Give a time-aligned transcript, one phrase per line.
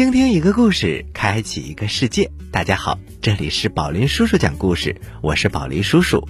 [0.00, 2.30] 倾听一个故事，开启一个世界。
[2.50, 6.26] 大家好，这里是宝林叔叔讲故事，我是宝林叔叔。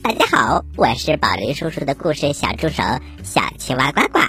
[0.00, 2.84] 大家好，我是宝林叔叔的故事小助手
[3.24, 4.20] 小青蛙呱呱。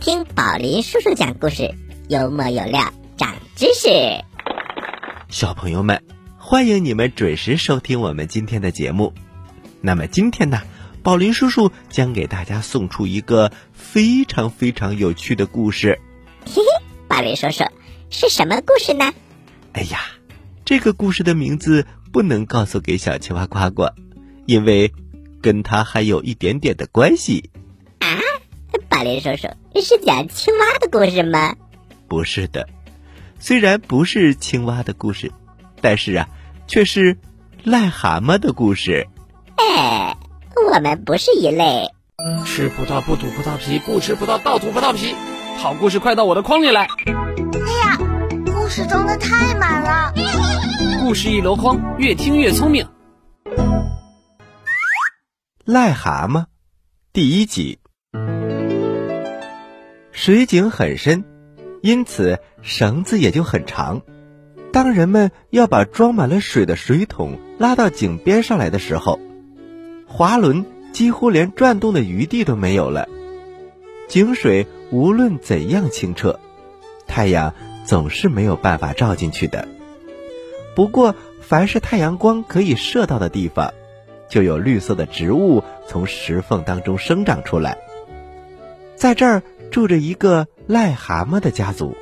[0.00, 1.72] 听宝林叔叔讲故事，
[2.08, 3.88] 幽默有料，长知识。
[5.28, 6.02] 小朋友们，
[6.38, 9.14] 欢迎你们准时收听我们今天的节目。
[9.80, 10.62] 那么今天呢，
[11.04, 16.00] 宝林叔叔将给大家送出一个非常非常有趣的故事。
[16.44, 16.62] 嘿嘿，
[17.10, 17.64] 宝林叔叔
[18.08, 19.12] 是什么故事呢？
[19.72, 19.98] 哎呀，
[20.64, 23.88] 这个故事的名字不能告诉给小青蛙呱呱，
[24.46, 24.92] 因为
[25.42, 27.50] 跟它还有一点点的关系。
[27.98, 28.06] 啊，
[28.88, 29.48] 宝林叔叔
[29.82, 31.56] 是讲青蛙的故事吗？
[32.06, 32.68] 不是的，
[33.40, 35.32] 虽然不是青蛙的故事，
[35.80, 36.28] 但是啊，
[36.68, 37.18] 却是
[37.64, 39.08] 癞蛤蟆的故事。
[39.56, 40.16] 哎，
[40.72, 41.88] 我们不是一类。
[42.46, 45.12] 吃葡萄不吐葡萄皮，不吃葡萄倒吐葡萄皮。
[45.60, 46.84] 好故事快到我的筐里来！
[46.86, 47.98] 哎呀，
[48.46, 50.14] 故事装的太满了。
[51.00, 52.88] 故事一箩筐，越听越聪明。
[55.66, 56.46] 癞蛤蟆，
[57.12, 57.78] 第一集。
[60.12, 61.24] 水井很深，
[61.82, 64.00] 因此绳子也就很长。
[64.72, 69.20] 当人们要把装满了水的水桶拉到井边上来的时候，
[70.06, 73.06] 滑轮几乎连转动的余地都没有了。
[74.10, 76.40] 井水无论怎样清澈，
[77.06, 77.54] 太阳
[77.84, 79.68] 总是没有办法照进去的。
[80.74, 83.72] 不过，凡是太阳光可以射到的地方，
[84.28, 87.78] 就有绿色的植物从石缝当中生长出来。
[88.96, 91.96] 在这儿住着一个癞蛤蟆的家族，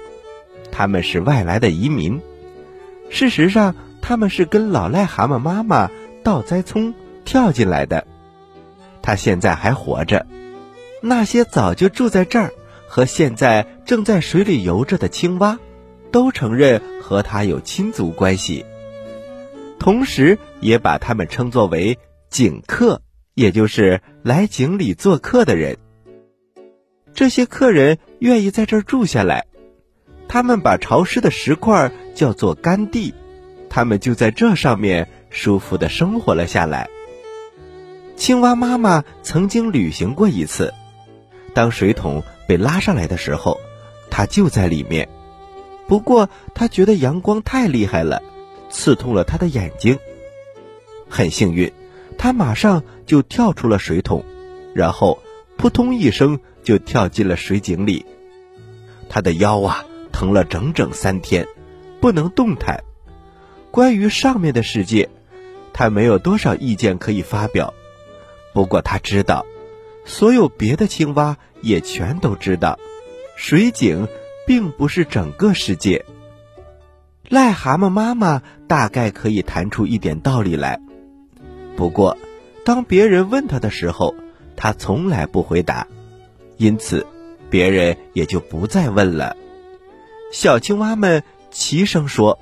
[0.72, 2.22] 他们是外来的移民。
[3.10, 5.91] 事实上，他们是跟老癞蛤蟆妈妈
[6.22, 6.94] 倒栽葱
[7.26, 8.06] 跳进来的。
[9.02, 10.24] 他现在还活着。
[11.00, 12.53] 那些早就住在这儿
[12.88, 15.59] 和现在正在水里游着的青蛙，
[16.10, 18.64] 都承认和他有亲族关系，
[19.78, 21.98] 同时也把他们称作为
[22.31, 23.03] 井客，
[23.34, 25.78] 也就是来井里做客的人。
[27.15, 29.47] 这些客人愿意在这儿住下来，
[30.28, 33.15] 他们把潮湿的石块叫做干地，
[33.69, 36.88] 他们就在这上面舒服的生活了下来。
[38.16, 40.75] 青蛙妈妈曾经旅行过一次。
[41.54, 43.59] 当水桶被拉上来的时候，
[44.10, 45.09] 他就在里面。
[45.86, 48.22] 不过他觉得阳光太厉害了，
[48.70, 49.98] 刺痛了他的眼睛。
[51.09, 51.72] 很幸运，
[52.19, 54.25] 他马上就跳出了水桶，
[54.75, 55.19] 然后
[55.56, 58.04] 扑通一声就跳进了水井里。
[59.09, 61.47] 他的腰啊疼了整整三天，
[62.00, 62.84] 不能动弹。
[63.70, 65.09] 关于上面的世界，
[65.72, 67.72] 他没有多少意见可以发表。
[68.53, 69.47] 不过他知道。
[70.08, 72.78] 所有别的青蛙也全都知道，
[73.36, 74.08] 水井
[74.46, 76.06] 并不是整个世界。
[77.28, 80.80] 癞蛤蟆妈妈大概可以谈出一点道理来，
[81.76, 82.16] 不过，
[82.64, 84.14] 当别人问他的时候，
[84.56, 85.86] 他从来不回答，
[86.56, 87.06] 因此，
[87.50, 89.36] 别人也就不再问了。
[90.33, 92.38] 小青蛙们齐声说：“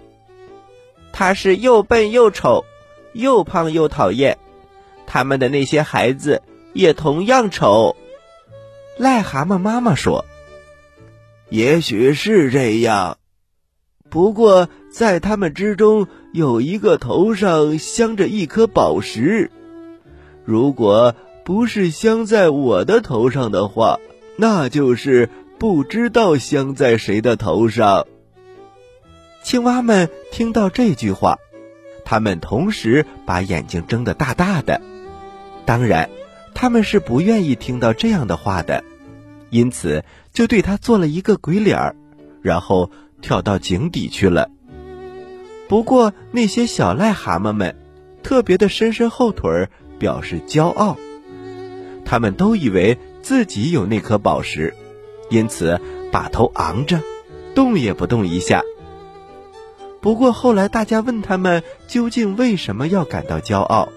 [1.13, 2.65] 他是又笨又丑，
[3.13, 4.39] 又胖又讨厌，
[5.05, 6.43] 他们的那些孩子。”
[6.77, 7.97] 也同样丑，
[8.99, 10.27] 癞蛤蟆妈妈说
[11.49, 13.17] ：“也许是这样，
[14.11, 19.51] 不过在他们之中有一个头上镶着一颗宝石，
[20.45, 21.15] 如果
[21.47, 23.99] 不是镶在我的头上的话，
[24.37, 28.07] 那就是不知道镶在谁的头上。”
[29.43, 31.39] 青蛙们听到这句话，
[32.05, 34.83] 他们同时把眼睛睁得大大的，
[35.65, 36.11] 当然。
[36.59, 38.83] 他们是不愿意听到这样的话的，
[39.51, 41.95] 因此就对他做了一个鬼脸儿，
[42.41, 44.51] 然后跳到井底去了。
[45.69, 47.77] 不过那些小癞蛤蟆们
[48.23, 49.69] 特别的伸伸后腿儿，
[49.99, 50.97] 表示骄傲。
[52.07, 54.75] 他们都以为自己有那颗宝石，
[55.29, 55.79] 因此
[56.11, 57.03] 把头昂着，
[57.55, 58.63] 动也不动一下。
[60.01, 63.91] 不过后来大家问他们究竟为什么要感到骄傲。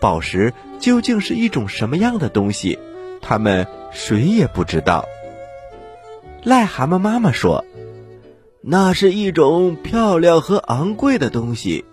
[0.00, 2.78] 宝石究竟是一种什么样的东西？
[3.20, 5.04] 他们谁也不知道。
[6.42, 7.64] 癞蛤蟆妈妈说
[8.62, 11.84] ：“那是一种漂亮和昂贵的东西，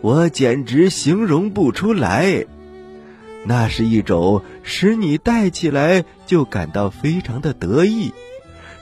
[0.00, 2.44] 我简直形容不出来。
[3.44, 8.12] 那是一种使你戴起来就感到非常的得意，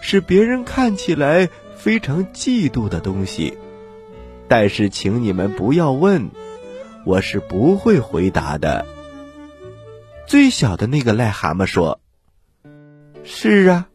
[0.00, 3.58] 使别人看起来非常嫉妒的东西。
[4.48, 6.30] 但是，请你们不要问。”
[7.06, 8.84] 我是不会回答的。
[10.30, 11.98] 最小的那个癞蛤蟆说
[13.24, 13.88] ：“是啊，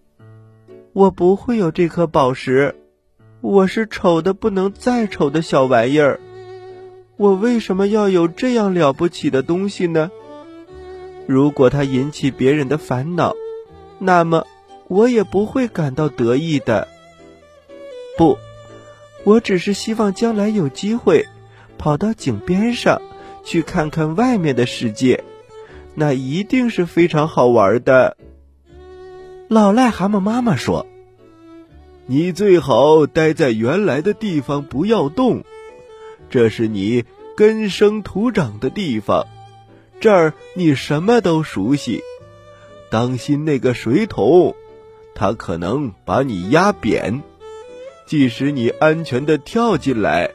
[0.91, 2.75] 我不会有这颗宝石，
[3.39, 6.19] 我是丑的不能再丑的小玩意儿，
[7.15, 10.11] 我为什么要有这样了不起的东西呢？
[11.25, 13.33] 如果它引起别人的烦恼，
[13.97, 14.45] 那么
[14.89, 16.89] 我也不会感到得意的。
[18.17, 18.37] 不，
[19.23, 21.25] 我只是希望将来有机会
[21.77, 23.01] 跑到井边上
[23.45, 25.23] 去看看外面的世界，
[25.95, 28.17] 那一定是非常好玩的。
[29.47, 30.85] 老癞蛤蟆妈妈说。
[32.07, 35.43] 你最好待在原来的地方，不要动。
[36.29, 37.03] 这是你
[37.35, 39.25] 根生土长的地方，
[39.99, 42.01] 这儿你什么都熟悉。
[42.91, 44.55] 当心那个水桶，
[45.15, 47.23] 它可能把你压扁。
[48.05, 50.29] 即使你安全的跳进来，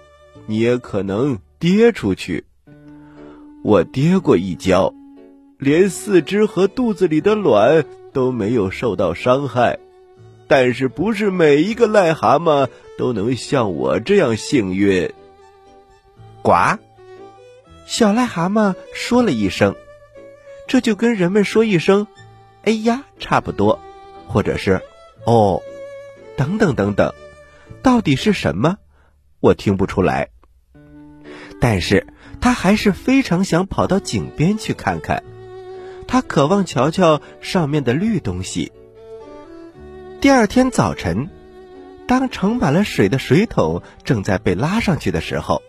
[0.47, 2.47] 你也可能跌出去。
[3.63, 4.93] 我跌过一跤，
[5.61, 9.79] 连四肢和肚子里的卵都没有受到伤害。
[10.49, 12.67] 但是不是每一个癞蛤蟆
[12.99, 15.13] 都能像我这样幸运？
[16.43, 16.53] 呱！
[17.87, 19.77] 小癞蛤蟆说了一声，
[20.67, 22.09] 这就跟人们说一声
[22.65, 23.79] “哎呀”差不多，
[24.27, 24.81] 或者是
[25.25, 25.63] “哦”，
[26.37, 27.15] 等等等等，
[27.83, 28.79] 到底是什么？
[29.39, 30.31] 我听不出来。
[31.61, 32.07] 但是
[32.41, 35.23] 他还是非常想跑到井边去看看，
[36.11, 38.73] 他渴望瞧瞧上面的绿东西。
[40.21, 41.31] 第二天早晨，
[42.09, 45.63] 当盛满了水的水桶正在被拉上去的时候，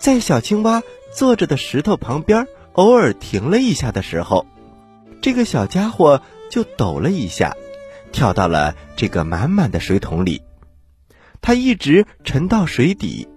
[0.00, 0.82] 在小青蛙
[1.14, 4.46] 坐着的石头旁边偶尔停了一下的时候，
[5.20, 7.54] 这个小家伙就抖了一下，
[8.12, 10.40] 跳到了这个满满的水桶里。
[11.42, 13.28] 他一直沉到水底，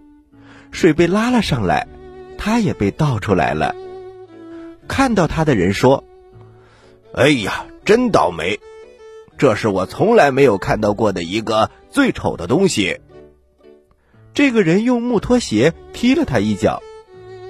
[0.71, 1.85] 水被拉了上来，
[2.37, 3.75] 他也被倒出来了。
[4.87, 6.05] 看到他的人说
[7.15, 8.59] ：“哎呀，真倒霉！”
[9.39, 12.99] 这是我从来没有看到过的一个最丑的东西。
[14.33, 16.83] 这个人用木拖鞋踢了他一脚，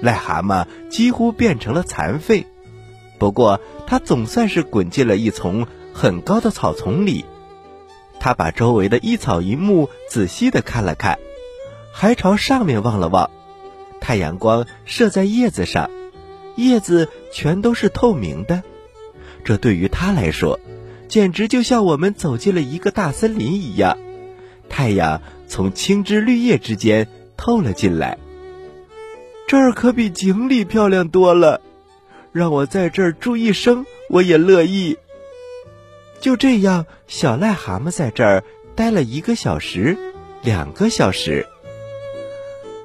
[0.00, 2.46] 癞蛤蟆几乎变成了残废。
[3.18, 7.24] 不过他总算是滚进了一丛很高的草丛里。
[8.20, 11.18] 他把周围的一草一木仔细的看了看，
[11.92, 13.30] 还朝上面望了望。
[14.00, 15.90] 太阳光射在叶子上，
[16.54, 18.62] 叶子全都是透明的。
[19.46, 20.60] 这对于他来说。
[21.08, 23.96] 简直就像我们走进了一个大森林一样，
[24.68, 28.18] 太阳从青枝绿叶之间透了进来。
[29.46, 31.60] 这儿可比井里漂亮多了，
[32.32, 34.98] 让我在这儿住一生我也乐意。
[36.20, 38.42] 就这样，小癞蛤蟆在这儿
[38.74, 39.96] 待了一个小时，
[40.42, 41.46] 两个小时。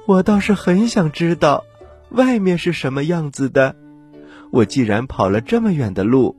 [0.06, 1.64] 我倒是很想知道，
[2.10, 3.74] 外面是什么样子的。
[4.52, 6.36] 我既然跑了这么远的路，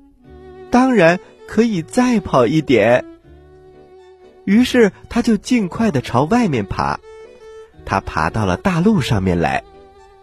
[0.74, 1.20] 当然。
[1.46, 3.06] 可以再跑一点。
[4.46, 7.00] 于是他就尽快的朝外面爬。
[7.86, 9.64] 他爬到了大路上面来。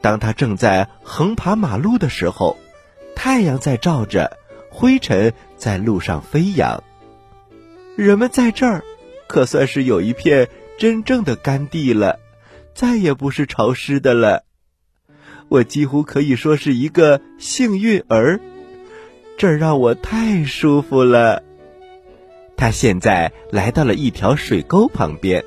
[0.00, 2.56] 当他正在横爬马路的时候，
[3.14, 4.38] 太阳在照着，
[4.70, 6.82] 灰尘在路上飞扬。
[7.96, 8.82] 人们在这儿，
[9.28, 12.18] 可算是有一片真正的干地了，
[12.74, 14.44] 再也不是潮湿的了。
[15.48, 18.40] 我几乎可以说是一个幸运儿。
[19.40, 21.42] 这儿让我太舒服了。
[22.58, 25.42] 他现在来到了一条水沟旁边，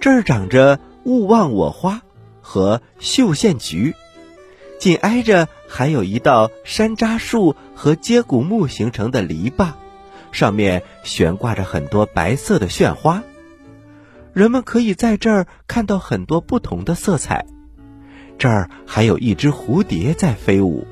[0.00, 2.00] 这儿长着勿忘我花
[2.40, 3.94] 和绣线菊，
[4.78, 9.72] 紧挨着还有一道山楂树和接骨木形成的篱笆，
[10.32, 13.22] 上面悬挂着很多白色的炫花。
[14.32, 17.44] 人们可以在这儿看到很多不同的色彩。
[18.38, 20.86] 这儿还有一只蝴蝶在飞舞。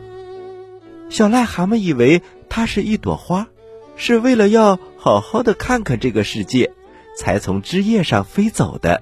[1.15, 3.47] 小癞蛤蟆以为它是一朵花，
[3.95, 6.73] 是为了要好好的看看这个世界，
[7.17, 9.01] 才从枝叶上飞走的。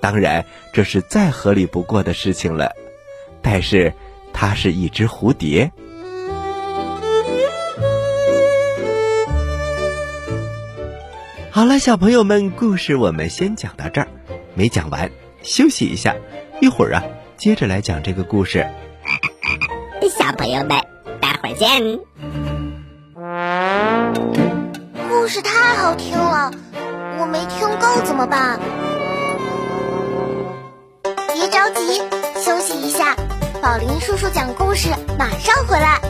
[0.00, 2.72] 当然，这是再合理不过的事情了。
[3.40, 3.94] 但是，
[4.32, 5.70] 它是一只蝴蝶。
[11.52, 14.08] 好了，小朋友们，故事我们先讲到这儿，
[14.56, 15.08] 没讲完，
[15.44, 16.16] 休息一下，
[16.60, 17.04] 一会儿啊，
[17.36, 18.66] 接着来讲这个故事。
[20.08, 20.85] 小朋友们，
[21.46, 22.00] 会儿见。
[25.08, 26.50] 故事太好听了，
[27.20, 28.58] 我没听够怎么办？
[31.32, 32.02] 别着急，
[32.44, 33.14] 休息一下。
[33.62, 34.88] 宝林叔叔讲故事，
[35.18, 36.00] 马上回来。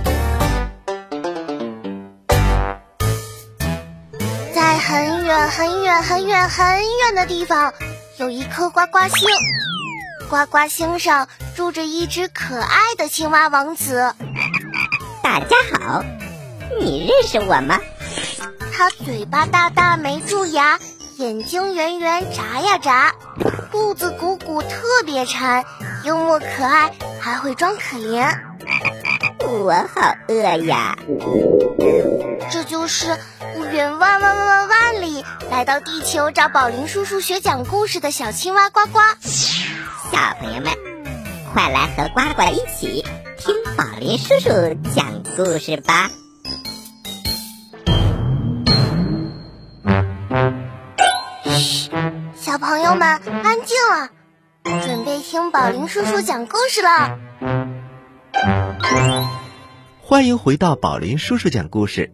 [4.54, 7.74] 在很远很远很远很远的地方，
[8.18, 9.28] 有一颗呱呱星。
[10.30, 14.14] 呱呱星上住着一只可爱的青蛙王子。
[15.26, 16.04] 大家好，
[16.80, 17.80] 你认识我吗？
[18.72, 20.78] 他嘴巴大大没蛀牙，
[21.16, 23.12] 眼睛圆圆眨呀眨，
[23.72, 24.68] 肚子鼓鼓特
[25.04, 25.64] 别馋，
[26.04, 28.38] 幽默可爱，还会装可怜。
[29.40, 30.96] 我好饿呀！
[32.48, 33.18] 这就是
[33.72, 39.00] 远万万万万万里来到地球找宝林叔叔学讲故事的小青蛙呱呱。
[39.22, 40.72] 小朋友们，
[41.52, 43.04] 快来和呱呱一起
[43.46, 44.50] 听宝林叔叔
[44.92, 46.10] 讲故事吧！
[51.44, 51.88] 嘘，
[52.34, 54.10] 小朋友们安静了，
[54.84, 57.18] 准备听宝林叔叔讲故事了。
[60.00, 62.10] 欢迎回到宝林叔叔讲故事。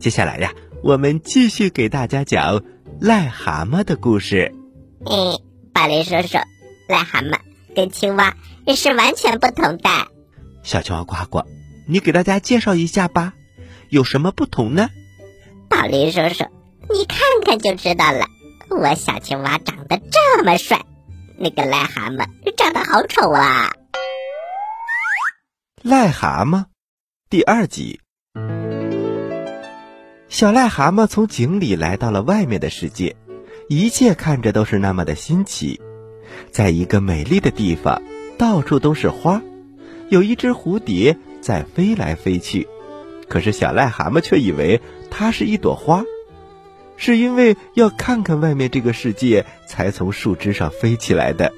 [0.00, 0.50] 接下来呀，
[0.82, 2.60] 我们继续给大家讲
[3.00, 4.52] 癞蛤蟆的故事。
[5.06, 5.38] 嗯，
[5.72, 6.38] 宝林叔叔，
[6.88, 7.38] 癞蛤蟆
[7.76, 8.34] 跟青蛙
[8.74, 10.11] 是完全不同的。
[10.62, 11.44] 小青蛙呱呱，
[11.86, 13.34] 你给大家介绍一下吧，
[13.88, 14.88] 有什么不同呢？
[15.68, 16.44] 宝林叔叔，
[16.90, 18.26] 你看看就知道了。
[18.70, 20.80] 我小青蛙长得这么帅，
[21.38, 22.26] 那个癞蛤蟆
[22.56, 23.72] 长得好丑啊！
[25.82, 26.66] 癞蛤蟆，
[27.28, 28.00] 第二集。
[30.28, 33.16] 小癞蛤蟆从井里来到了外面的世界，
[33.68, 35.80] 一切看着都是那么的新奇。
[36.50, 38.00] 在一个美丽的地方，
[38.38, 39.42] 到处都是花，
[40.12, 42.68] 有一只蝴蝶在飞来飞去。
[43.28, 44.78] 可是小癞蛤蟆却以为
[45.10, 46.04] 它是一朵花。
[46.98, 51.50] 是因为要看看外面这个世界，才从树枝上飞起来的。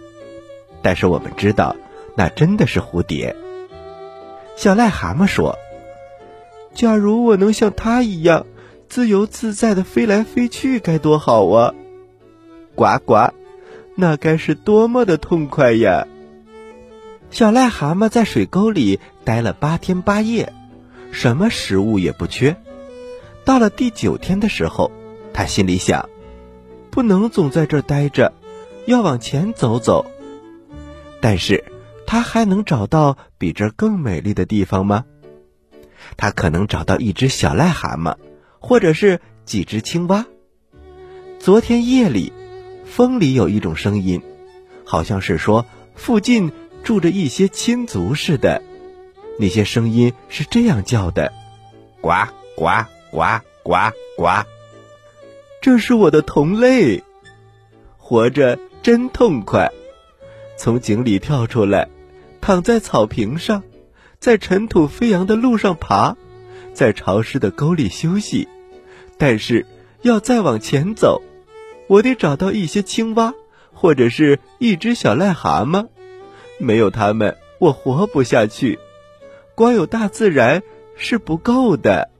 [0.83, 1.75] 但是我们知道，
[2.17, 3.35] 那真的是蝴蝶。
[4.55, 5.59] 小癞蛤蟆说
[6.73, 8.47] ：“假如我能像它一样，
[8.89, 11.75] 自由自在的飞来飞去，该多好啊！”
[12.77, 13.33] 呱呱，
[13.97, 16.07] 那该是多么的痛快呀！
[17.35, 20.53] 小癞蛤蟆在水沟里待了八天八夜，
[21.11, 22.57] 什么食物也不缺。
[23.45, 24.93] 到了第九天的时候，
[25.33, 26.09] 他心里想
[26.93, 28.33] ：“不能总在这儿待着，
[28.87, 30.07] 要往前走走。”
[31.21, 31.65] 但是，
[32.07, 35.05] 他还能找到比这更美丽的地方吗？
[36.17, 38.15] 他可能找到一只小癞蛤蟆，
[38.61, 40.25] 或者是几只青蛙。
[41.41, 42.33] 昨天夜里，
[42.85, 44.23] 风里有一种声音，
[44.85, 46.53] 好像是说附近
[46.85, 48.63] 住着一些亲族似的。
[49.39, 51.33] 那些声音是这样叫的
[52.01, 52.11] ：“呱
[52.55, 54.45] 呱呱呱呱。”
[55.61, 57.03] 这是我的同类，
[57.97, 59.73] 活着真痛快。
[60.57, 61.89] 从井里跳出来，
[62.41, 63.65] 躺在草坪上，
[64.21, 66.17] 在尘土飞扬的路上爬，
[66.75, 68.47] 在潮湿的沟里休息。
[69.17, 69.67] 但是
[70.03, 71.23] 要再往前走，
[71.89, 73.33] 我得找到一些青蛙，
[73.73, 75.89] 或者是一只小癞蛤蟆。
[76.65, 78.79] 没有他们，我活不下去。
[79.55, 80.63] 光有大自然
[80.97, 82.11] 是不够的。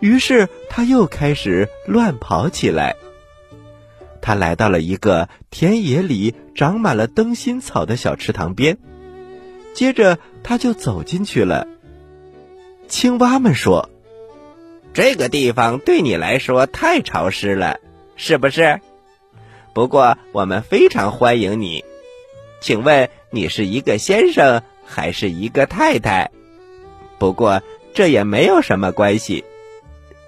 [0.00, 2.96] 于是他又开始乱跑起来。
[4.20, 8.78] 他来到了一个田野里长满了灯芯草的小池塘边，
[9.74, 11.66] 接着他就走进去了。
[12.88, 13.90] 青蛙们说
[14.94, 17.78] ：“这个地方对你来说太潮湿了，
[18.16, 18.80] 是不是？
[19.74, 21.84] 不过我们非常欢迎你。
[22.62, 26.30] 请问你是一个先生还是一个太太？
[27.18, 27.60] 不过
[27.92, 29.44] 这也没有什么关系。”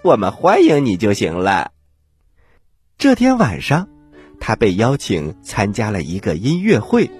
[0.02, 1.70] 我们欢迎你就行了。
[2.98, 3.88] 这天晚上，
[4.38, 7.10] 他被邀请参加了一个音乐会，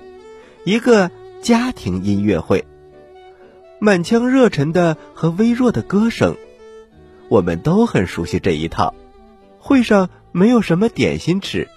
[0.64, 2.66] 一个家庭音乐会。
[3.78, 6.37] 满腔热忱的和微弱的歌声，
[7.28, 8.94] 我们都很熟悉这一套。
[9.59, 11.68] 会上没有什么点心吃，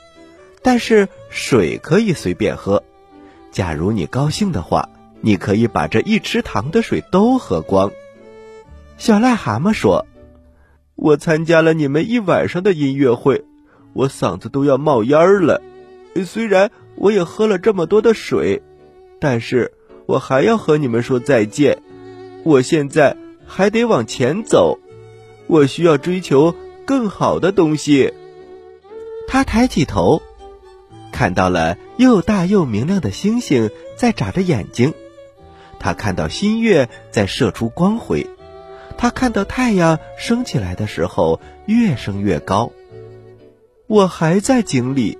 [0.61, 2.83] 但是水可以随便喝。
[3.51, 4.89] 假如你高兴的话，
[5.21, 7.91] 你可以把这一池塘的水都喝光。
[8.97, 10.05] 小癞蛤蟆说。
[10.99, 13.45] 我参加了你们一晚上的音乐会，
[13.93, 15.61] 我嗓子都要冒烟了。
[16.25, 18.63] 虽然我也喝了这么多的水，
[19.19, 19.71] 但是
[20.07, 21.83] 我还要和你们说再见。
[22.43, 24.79] 我现在还得往前走，
[25.45, 28.11] 我需要追求更好的东西。
[29.27, 30.23] 他抬起头，
[31.17, 34.93] 看到了又大又明亮的星星在眨着眼睛，
[35.79, 38.27] 他看到新月在射出光辉。
[38.99, 42.71] 他看到太阳升起来的时候越升越高。
[43.87, 45.17] 我还在井里，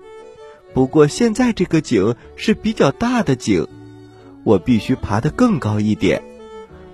[0.72, 3.68] 不过现在这个井是比较大的井，
[4.44, 6.22] 我必须爬得更高一点。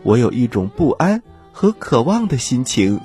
[0.03, 3.01] 我有一种不安和渴望的心情。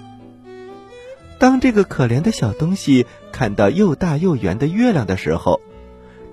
[1.40, 5.60] 当这个可怜的小东西看到又大又圆的月亮的时候，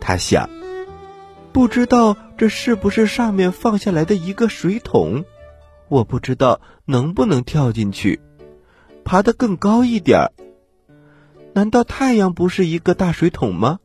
[0.08, 0.48] 他想：
[1.52, 5.26] 不知道这是不是上面放下来的一个水桶。
[5.90, 8.20] 我不知道能不能跳进去，
[9.04, 10.32] 爬得更高一点儿。
[11.54, 13.80] 难道太阳不是一个大水桶吗？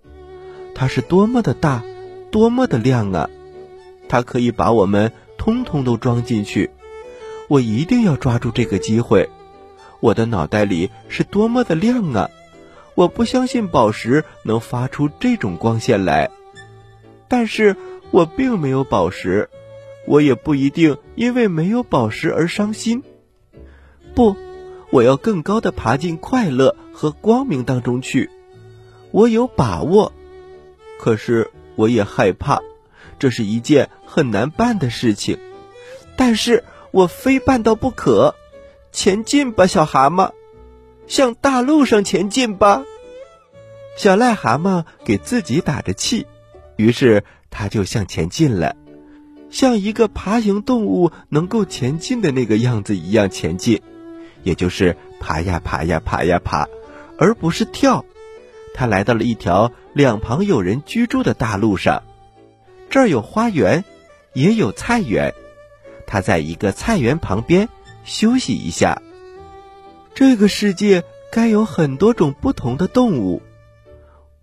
[0.74, 1.82] 它是多么的大，
[2.30, 3.30] 多么的亮啊！
[4.06, 6.68] 它可以把我们通通都装进去。
[7.48, 9.30] 我一定要抓住这个机会。
[10.00, 12.30] 我的脑袋里是多么的亮啊！
[12.94, 16.30] 我不相信宝石能发出这种光线来。
[17.28, 17.76] 但是
[18.10, 19.48] 我并没有宝石，
[20.06, 23.02] 我也不一定因为没有宝石而伤心。
[24.14, 24.36] 不，
[24.90, 28.30] 我要更高的爬进快乐和光明当中去。
[29.12, 30.12] 我有把握。
[30.98, 32.60] 可是我也害怕，
[33.18, 35.38] 这是一件很难办的事情，
[36.16, 38.34] 但是我非办到不可。
[38.92, 40.32] 前进吧，小蛤蟆，
[41.10, 42.84] 向大路上前进吧。
[43.96, 46.24] 小癞蛤蟆给自己打着气，
[46.76, 48.76] 于是他就向前进了，
[49.50, 53.82] 像一个爬行动物能够前进的那个样子一样前进，
[54.44, 56.68] 也就是爬呀爬呀爬呀爬，
[57.18, 58.04] 而不是跳。
[58.72, 62.04] 他来到了一条两旁有人居住的大路上，
[62.88, 63.84] 这儿有花园，
[64.32, 65.34] 也有菜园。
[66.06, 67.68] 他在一个菜园旁边
[68.04, 69.02] 休息一下。
[70.20, 71.02] 这个世界
[71.32, 73.40] 该有很多种不同的动物，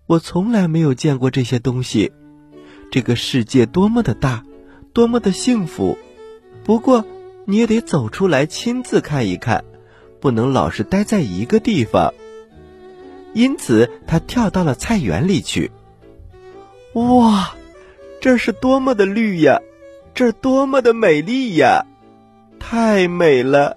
[0.08, 2.10] 我从来没有见过这些东西。
[2.90, 4.42] 这个世界多么的大，
[4.92, 5.96] 多么的幸福。
[6.64, 7.04] 不过
[7.44, 9.64] 你也得走出来亲自看一看，
[10.18, 12.12] 不能老是待在一个地方。
[13.32, 15.70] 因此，他跳到了菜园里去。
[16.94, 17.54] 哇，
[18.20, 19.60] 这是多么的绿呀！
[20.12, 21.86] 这多么的美丽呀！
[22.58, 23.76] 太美了，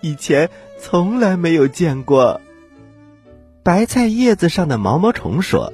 [0.00, 0.48] 以前
[0.82, 2.40] 从来没有见过。
[3.62, 5.72] 白菜叶子上的毛毛虫说：“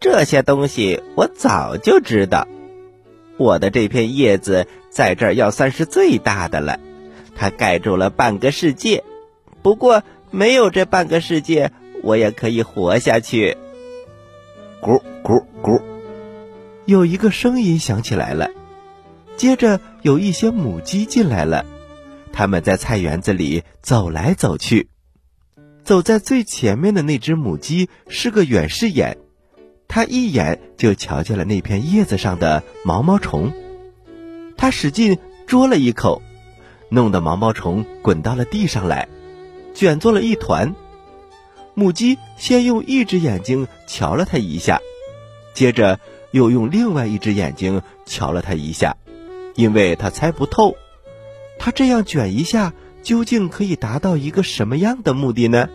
[0.00, 2.48] 这些东西我早就知道。
[3.36, 6.80] 我的这片叶子在这儿要算是最大的了，
[7.36, 9.04] 它盖住了半个世界。
[9.60, 11.70] 不过，没有这半个世界。”
[12.02, 13.56] 我也可以活下去。
[14.82, 15.80] 咕咕咕，
[16.84, 18.50] 有一个声音响起来了。
[19.38, 21.64] 接着有一些母鸡进来了，
[22.34, 24.88] 他们在菜园子里走来走去。
[25.84, 29.18] 走在最前面的那只母鸡是个远视眼，
[29.86, 33.52] 它一眼就瞧见了那片叶子上的毛毛虫。
[34.56, 36.22] 它使劲啄了一口，
[36.88, 39.08] 弄得毛毛虫滚到了地上来，
[39.74, 40.74] 卷作了一团。
[41.74, 44.80] 母鸡先用一只眼睛瞧了它一下，
[45.52, 46.00] 接着
[46.32, 48.96] 又用另外一只眼睛瞧了它一下，
[49.54, 50.76] 因为它猜不透，
[51.58, 55.68] 它这样卷一下究竟可以达到一个什么样的目的呢？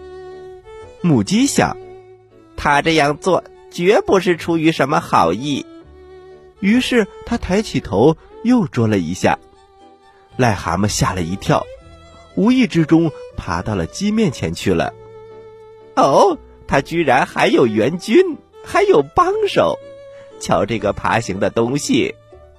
[1.01, 1.77] 母鸡想，
[2.57, 5.65] 它这样做绝不是出于什么好意，
[6.59, 9.39] 于是它抬起头又啄了一下，
[10.37, 11.65] 癞蛤蟆吓了一跳，
[12.35, 14.93] 无意之中爬到了鸡面前去了。
[15.95, 16.37] 哦，
[16.67, 19.77] 他居然还有援军，还有帮手！
[20.39, 22.15] 瞧这个爬行的东西，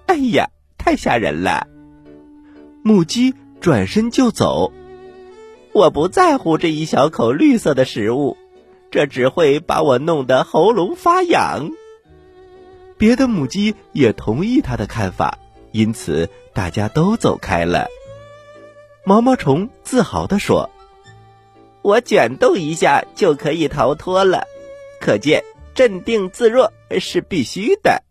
[0.07, 1.67] 哎呀，太吓人了！
[2.83, 4.73] 母鸡转身就走。
[5.73, 8.37] 我不在乎这一小口绿色的食物，
[8.91, 11.71] 这只会把我弄得喉咙发痒。
[12.99, 15.39] 别的母鸡也同意他的看法，
[15.73, 17.87] 因此大家都走开了。
[19.05, 20.71] 毛毛虫自豪地说。
[21.83, 24.45] 我卷动一下就可以逃脱了，
[25.01, 25.43] 可见
[25.75, 28.03] 镇定自若是必须的。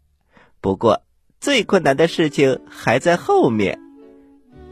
[0.59, 1.03] 不过
[1.39, 3.79] 最困难的事情还在后面，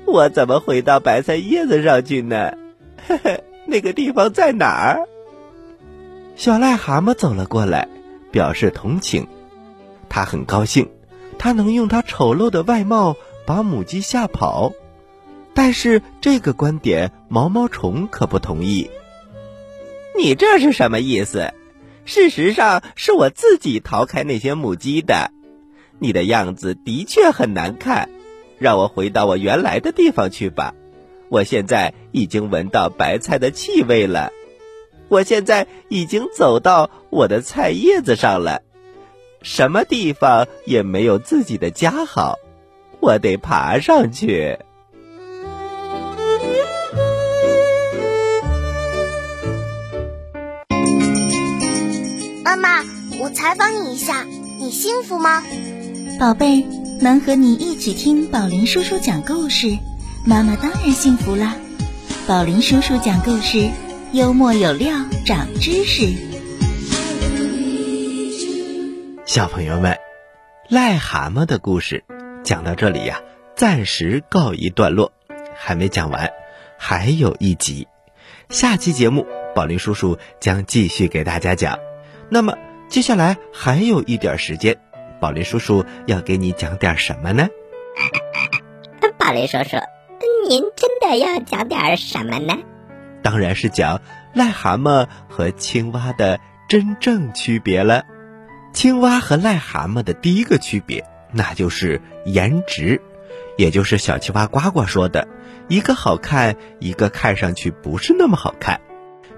[0.08, 2.54] 我怎么回到白菜叶子上去呢？
[3.06, 5.06] 嘿嘿，那个地方在哪儿？
[6.38, 7.88] 小癞蛤蟆走了过来，
[8.32, 9.28] 表示同情。
[10.08, 10.90] 他很高兴，
[11.38, 14.72] 他能用他丑陋的外貌把母鸡吓跑。
[15.54, 18.90] 但是这个观点，毛毛虫可不同意。
[20.18, 21.54] 你这是什么意思？
[22.06, 25.32] 事实上是我自己逃开那些母鸡的。
[26.00, 28.10] 你的样子的确很难看，
[28.60, 30.74] 让我回到我原来的地方去吧。
[31.30, 34.32] 我现在已经闻到白菜的气味了，
[35.10, 38.62] 我现在已经走到我的菜叶子上了。
[39.42, 42.40] 什么地方也没有自己的家好，
[43.00, 44.58] 我得爬上去。
[52.44, 52.84] 妈妈，
[53.20, 54.26] 我采访你一下，
[54.60, 55.44] 你幸福吗？
[56.20, 56.66] 宝贝，
[57.00, 59.78] 能和你一起听宝林叔叔讲故事，
[60.26, 61.56] 妈妈当然幸福啦。
[62.28, 63.70] 宝林叔叔讲故事，
[64.14, 66.12] 幽默有料，长知识。
[69.26, 69.98] 小朋友们，
[70.70, 72.04] 癞蛤蟆的故事
[72.44, 73.22] 讲到这里呀，
[73.56, 75.12] 暂时告一段落，
[75.56, 76.32] 还没讲完，
[76.80, 77.88] 还有一集。
[78.50, 79.26] 下期节目。
[79.56, 81.80] 宝林叔叔将继续给大家讲。
[82.30, 82.54] 那么
[82.90, 84.78] 接下来还有一点时间，
[85.20, 87.48] 宝林叔叔要给你讲点什么呢？
[89.18, 89.78] 宝林叔叔，
[90.48, 92.58] 您真的要讲点什么呢？
[93.22, 94.02] 当然是讲
[94.34, 98.04] 癞蛤蟆和青蛙的真正区别了。
[98.74, 103.02] 青蛙和癞蛤蟆的第一个区别，那就是颜值，
[103.58, 105.28] 也就是小青蛙呱呱说的，
[105.68, 108.80] 一个好看，一个看上去不是那么好看。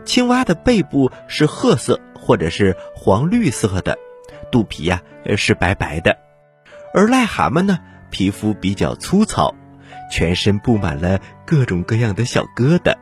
[0.06, 3.98] 青蛙的背部是褐色或者是黄绿色的，
[4.52, 5.02] 肚皮呀
[5.38, 6.18] 是白白的，
[6.94, 9.54] 而癞蛤蟆呢，皮肤比较粗糙，
[10.12, 12.96] 全身布满了各种各样的小疙瘩，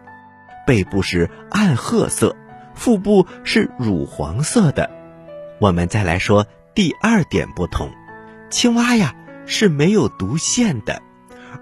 [0.66, 2.36] 背部是暗褐色，
[2.76, 4.90] 腹部是乳黄色的。
[5.60, 7.90] 我们再来说第二点不同，
[8.50, 11.02] 青蛙呀是没有毒腺的，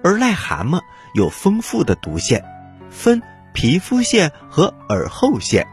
[0.04, 0.82] 而癞蛤蟆
[1.14, 2.44] 有丰富的毒腺，
[2.90, 3.22] 分
[3.54, 5.68] 皮肤腺和耳后腺。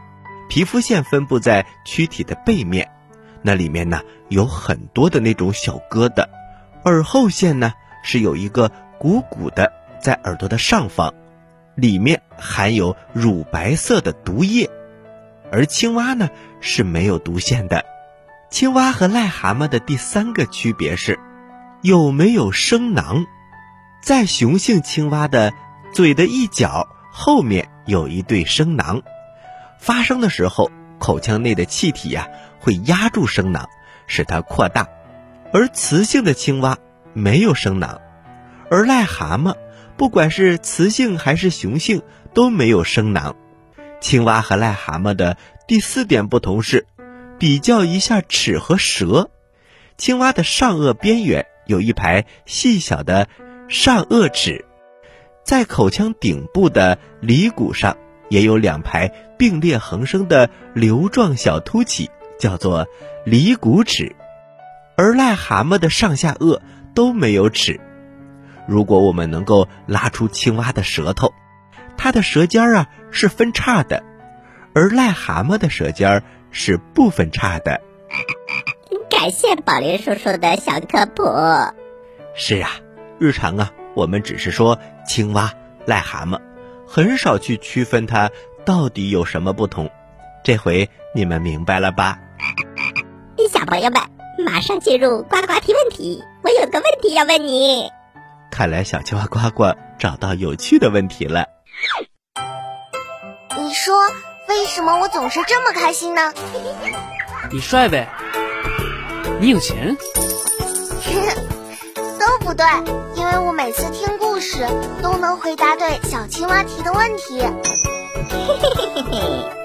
[0.49, 2.91] 皮肤腺分布在躯体的背面，
[3.43, 6.25] 那里面呢有很多的那种小疙瘩；
[6.85, 11.13] 耳后线呢是有一个鼓鼓的在耳朵的上方，
[11.75, 14.69] 里面含有乳白色的毒液，
[15.51, 16.29] 而青蛙呢
[16.61, 17.85] 是没有毒腺的。
[18.49, 21.19] 青蛙和癞蛤蟆的第三个区别是，
[21.81, 23.25] 有没有声囊，
[24.01, 25.53] 在雄性青蛙的
[25.93, 29.01] 嘴的一角后面有一对声囊，
[29.79, 32.27] 发声的时候，口腔内的气体呀
[32.63, 33.67] 会压住声囊，
[34.07, 34.85] 使它扩大；
[35.51, 36.77] 而雌性的青蛙
[37.13, 37.99] 没有声囊，
[38.71, 39.55] 而癞蛤蟆
[39.97, 42.01] 不管是雌性还是雄性
[42.33, 43.35] 都没有声囊。
[43.99, 45.35] 青蛙和癞蛤蟆的
[45.67, 46.87] 第四点不同是。
[47.39, 49.29] 比较一下齿和舌，
[49.97, 53.27] 青蛙的上颚边缘有一排细小的
[53.67, 54.63] 上颚齿，
[55.43, 57.97] 在口腔顶部的里骨上
[58.29, 62.87] 也有两排并列横生的瘤状小凸起，叫做
[63.25, 64.15] 犁骨齿。
[64.95, 66.59] 而癞蛤蟆的上下颚
[66.93, 67.81] 都没有齿。
[68.67, 71.33] 如果我们能够拉出青蛙的舌头，
[71.97, 74.03] 它的舌尖啊是分叉的，
[74.73, 77.81] 而癞蛤蟆的舌尖是不分叉的。
[79.09, 81.23] 感谢宝林叔叔的小科普。
[82.35, 82.69] 是啊，
[83.19, 85.51] 日常啊，我们只是说青蛙、
[85.87, 86.39] 癞蛤蟆，
[86.87, 88.29] 很少去区分它
[88.63, 89.89] 到底有什么不同。
[90.43, 92.19] 这回你们明白了吧？
[93.49, 94.01] 小朋友们，
[94.45, 96.23] 马上进入呱呱提问题。
[96.43, 97.89] 我有个问题要问你。
[98.51, 101.45] 看来小青蛙呱呱找到有趣的问题了。
[103.57, 103.93] 你说。
[104.49, 106.33] 为什么我总是这么开心呢？
[107.49, 108.09] 你帅呗，
[109.39, 109.95] 你有钱，
[112.19, 112.65] 都不对，
[113.15, 114.67] 因为我每次听故事
[115.01, 117.39] 都能回答对小青蛙提的问题。
[117.39, 119.62] 嘿嘿嘿嘿嘿，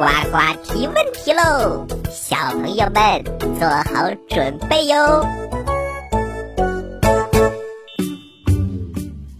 [0.00, 3.22] 呱呱提问题喽，小朋友们
[3.58, 5.26] 做好准备哟。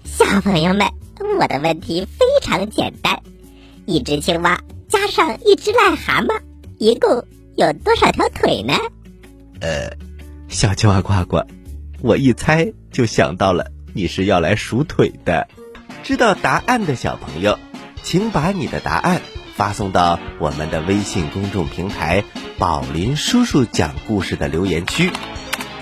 [0.04, 0.86] 小朋友们，
[1.38, 3.22] 我的问题非常简单。
[3.86, 6.42] 一只青蛙加上一只癞蛤蟆，
[6.76, 7.24] 一共
[7.56, 8.74] 有多少条腿呢？
[9.62, 9.96] 呃，
[10.50, 11.40] 小青蛙呱呱，
[12.02, 15.48] 我一猜就想到了你是要来数腿的。
[16.02, 17.58] 知道答案的小朋友，
[18.02, 19.22] 请把你的答案
[19.60, 22.24] 发送到我们的微信公众平台
[22.56, 25.12] “宝林叔叔讲故事”的留言区，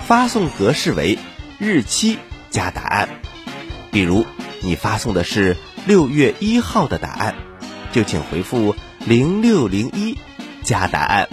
[0.05, 1.17] 发送格式为
[1.59, 2.17] 日期
[2.49, 3.07] 加答案。
[3.89, 4.25] 比如
[4.61, 7.35] 你发送的是六月一号的答案。
[7.93, 10.17] 就请回复零六零一
[10.61, 11.29] 加答案，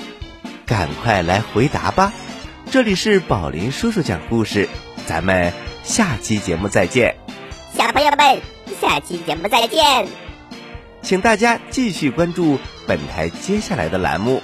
[0.66, 2.12] 赶快来回答吧！
[2.70, 4.68] 这里是宝林叔叔讲故事，
[5.04, 7.16] 咱们下期节目再见。
[7.76, 8.40] 小朋友们，
[8.80, 10.25] 下期节目再见。
[11.06, 14.42] 请大家继续关注本台接下来的栏目。